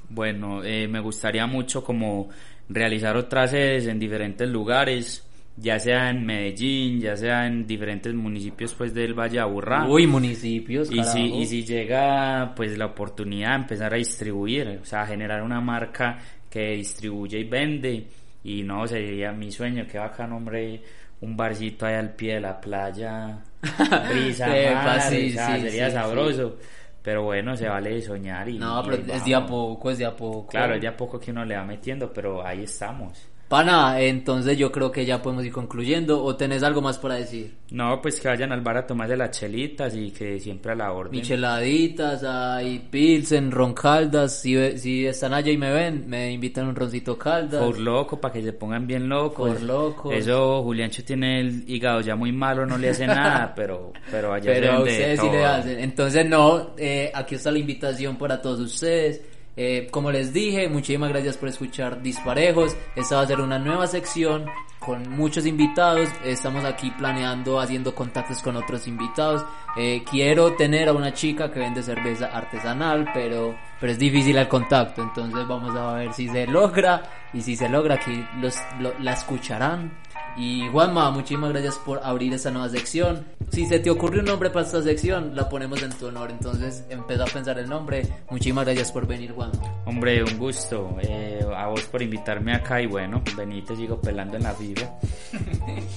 Bueno, 0.09 0.63
eh, 0.63 0.87
me 0.87 0.99
gustaría 0.99 1.45
mucho 1.47 1.83
como 1.83 2.29
realizar 2.69 3.15
otras 3.15 3.51
sedes 3.51 3.87
en 3.87 3.99
diferentes 3.99 4.47
lugares, 4.47 5.25
ya 5.57 5.79
sea 5.79 6.09
en 6.09 6.25
Medellín, 6.25 6.99
ya 6.99 7.15
sea 7.15 7.45
en 7.47 7.65
diferentes 7.65 8.13
municipios 8.13 8.73
pues 8.73 8.93
del 8.93 9.13
Valle 9.13 9.39
Aburrá. 9.39 9.85
Uy, 9.87 10.07
municipios, 10.07 10.91
Y 10.91 11.03
si, 11.03 11.21
y 11.21 11.45
si 11.45 11.63
llega 11.63 12.53
pues 12.55 12.77
la 12.77 12.87
oportunidad 12.87 13.51
de 13.51 13.55
empezar 13.55 13.93
a 13.93 13.97
distribuir, 13.97 14.79
o 14.81 14.85
sea, 14.85 15.05
generar 15.05 15.43
una 15.43 15.61
marca 15.61 16.19
que 16.49 16.71
distribuye 16.71 17.39
y 17.39 17.43
vende, 17.45 18.07
y 18.43 18.63
no, 18.63 18.87
sería 18.87 19.31
mi 19.31 19.51
sueño, 19.51 19.85
que 19.87 19.97
bacán, 19.97 20.31
hombre, 20.33 20.81
un 21.21 21.37
barcito 21.37 21.85
ahí 21.85 21.95
al 21.95 22.13
pie 22.15 22.35
de 22.35 22.41
la 22.41 22.59
playa, 22.59 23.39
brisa, 24.09 24.47
mar, 24.47 25.01
sí, 25.01 25.29
sí, 25.31 25.37
sería 25.37 25.89
sí, 25.89 25.97
pero 25.97 26.57
Pero 27.01 27.23
bueno, 27.23 27.55
se 27.55 27.67
vale 27.67 28.01
soñar 28.01 28.47
y... 28.49 28.57
No, 28.57 28.83
pero 28.83 29.13
es 29.13 29.25
de 29.25 29.35
a 29.35 29.45
poco, 29.45 29.91
es 29.91 29.97
de 29.97 30.05
a 30.05 30.15
poco. 30.15 30.47
Claro, 30.47 30.75
es 30.75 30.81
de 30.81 30.87
a 30.87 30.95
poco 30.97 31.19
que 31.19 31.31
uno 31.31 31.45
le 31.45 31.55
va 31.55 31.63
metiendo, 31.63 32.11
pero 32.11 32.45
ahí 32.45 32.63
estamos. 32.63 33.30
Pana, 33.51 33.99
entonces 33.99 34.57
yo 34.57 34.71
creo 34.71 34.93
que 34.93 35.05
ya 35.05 35.21
podemos 35.21 35.43
ir 35.43 35.51
concluyendo. 35.51 36.23
¿O 36.23 36.37
tenés 36.37 36.63
algo 36.63 36.81
más 36.81 36.97
para 36.97 37.15
decir? 37.15 37.53
No, 37.71 38.01
pues 38.01 38.17
que 38.21 38.29
vayan 38.29 38.53
al 38.53 38.61
bar 38.61 38.77
a 38.77 38.87
tomarse 38.87 39.17
las 39.17 39.37
chelitas 39.37 39.93
y 39.93 40.09
que 40.11 40.39
siempre 40.39 40.71
a 40.71 40.75
la 40.75 40.93
orden. 40.93 41.11
Micheladitas, 41.11 42.23
hay 42.23 42.79
Pilsen, 42.79 43.51
Ron 43.51 43.73
Caldas. 43.73 44.39
Si, 44.39 44.77
si 44.77 45.05
están 45.05 45.33
allá 45.33 45.51
y 45.51 45.57
me 45.57 45.69
ven, 45.69 46.05
me 46.07 46.31
invitan 46.31 46.65
un 46.65 46.75
roncito 46.77 47.17
Caldas. 47.17 47.61
Por 47.61 47.77
loco, 47.77 48.21
para 48.21 48.35
que 48.35 48.41
se 48.41 48.53
pongan 48.53 48.87
bien 48.87 49.09
locos. 49.09 49.49
Por 49.49 49.61
locos. 49.63 50.15
Eso, 50.15 50.63
Juliancho 50.63 51.03
tiene 51.03 51.41
el 51.41 51.69
hígado 51.69 51.99
ya 51.99 52.15
muy 52.15 52.31
malo, 52.31 52.65
no 52.65 52.77
le 52.77 52.91
hace 52.91 53.05
nada, 53.05 53.51
pero, 53.57 53.91
pero 54.09 54.31
allá 54.31 54.53
se 54.53 54.61
Pero 54.61 54.71
a 54.71 54.75
vende 54.77 54.91
de 54.91 54.97
ustedes 54.97 55.19
sí 55.19 55.29
le 55.29 55.43
hacen. 55.43 55.79
Entonces, 55.81 56.25
no, 56.25 56.69
eh, 56.77 57.11
aquí 57.13 57.35
está 57.35 57.51
la 57.51 57.59
invitación 57.59 58.15
para 58.15 58.41
todos 58.41 58.61
ustedes. 58.61 59.21
Eh, 59.57 59.89
como 59.91 60.11
les 60.11 60.31
dije, 60.33 60.69
muchísimas 60.69 61.09
gracias 61.09 61.37
por 61.37 61.49
escuchar 61.49 62.01
Disparejos. 62.01 62.75
Esta 62.95 63.17
va 63.17 63.21
a 63.23 63.27
ser 63.27 63.41
una 63.41 63.59
nueva 63.59 63.85
sección 63.87 64.45
con 64.79 65.09
muchos 65.09 65.45
invitados. 65.45 66.09
Estamos 66.23 66.63
aquí 66.63 66.89
planeando, 66.91 67.59
haciendo 67.59 67.93
contactos 67.93 68.41
con 68.41 68.55
otros 68.55 68.87
invitados. 68.87 69.43
Eh, 69.77 70.03
quiero 70.09 70.53
tener 70.55 70.87
a 70.89 70.93
una 70.93 71.13
chica 71.13 71.51
que 71.51 71.59
vende 71.59 71.83
cerveza 71.83 72.27
artesanal, 72.27 73.09
pero, 73.13 73.55
pero 73.79 73.91
es 73.91 73.99
difícil 73.99 74.37
el 74.37 74.47
contacto. 74.47 75.01
Entonces 75.03 75.45
vamos 75.47 75.75
a 75.75 75.93
ver 75.93 76.13
si 76.13 76.27
se 76.29 76.47
logra. 76.47 77.03
Y 77.33 77.41
si 77.41 77.55
se 77.55 77.67
logra, 77.69 77.95
aquí 77.95 78.25
los, 78.39 78.55
lo- 78.79 78.97
la 78.99 79.13
escucharán. 79.13 79.91
Y 80.37 80.67
Juanma, 80.69 81.11
muchísimas 81.11 81.51
gracias 81.51 81.75
por 81.79 81.99
abrir 82.03 82.33
esta 82.33 82.51
nueva 82.51 82.69
sección. 82.69 83.25
Si 83.51 83.65
se 83.65 83.79
te 83.79 83.89
ocurre 83.89 84.19
un 84.19 84.25
nombre 84.25 84.49
para 84.49 84.65
esta 84.65 84.81
sección, 84.81 85.35
la 85.35 85.49
ponemos 85.49 85.83
en 85.83 85.91
tu 85.91 86.07
honor. 86.07 86.31
Entonces 86.31 86.85
empieza 86.89 87.23
a 87.23 87.27
pensar 87.27 87.59
el 87.59 87.69
nombre. 87.69 88.07
Muchísimas 88.29 88.65
gracias 88.65 88.91
por 88.91 89.05
venir, 89.05 89.33
Juanma. 89.33 89.59
Hombre, 89.85 90.23
un 90.23 90.37
gusto. 90.37 90.97
Eh, 91.01 91.45
a 91.55 91.67
vos 91.67 91.83
por 91.83 92.01
invitarme 92.01 92.53
acá 92.53 92.81
y 92.81 92.87
bueno, 92.87 93.21
vení, 93.35 93.61
te 93.61 93.75
sigo 93.75 93.99
pelando 93.99 94.37
en 94.37 94.43
la 94.43 94.53
FIFA. 94.53 94.89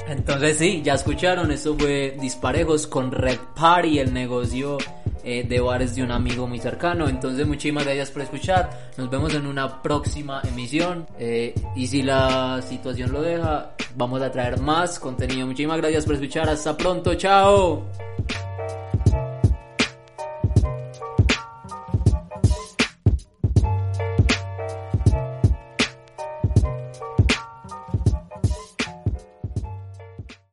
Entonces 0.09 0.59
sí, 0.59 0.83
ya 0.83 0.95
escucharon, 0.95 1.51
esto 1.53 1.77
fue 1.79 2.17
Disparejos 2.21 2.87
con 2.87 3.13
Red 3.13 3.39
Party, 3.55 3.99
el 3.99 4.13
negocio 4.13 4.79
eh, 5.25 5.45
de 5.49 5.61
bares 5.61 5.95
de 5.95 6.03
un 6.03 6.11
amigo 6.11 6.47
muy 6.47 6.59
cercano. 6.59 7.09
Entonces 7.09 7.47
muchísimas 7.47 7.85
gracias 7.85 8.11
por 8.11 8.23
escuchar, 8.23 8.71
nos 8.97 9.11
vemos 9.11 9.35
en 9.35 9.47
una 9.47 9.83
próxima 9.83 10.43
emisión 10.45 11.07
eh, 11.19 11.55
y 11.75 11.87
si 11.87 12.03
la 12.03 12.61
situación 12.63 13.13
lo 13.13 13.23
deja, 13.23 13.73
vamos 13.97 14.23
a 14.23 14.31
traer 14.31 14.61
más 14.61 14.99
contenido. 14.99 15.47
Muchísimas 15.47 15.79
gracias 15.79 16.05
por 16.05 16.15
escuchar, 16.15 16.49
hasta 16.49 16.77
pronto, 16.77 17.15
chao. 17.15 17.85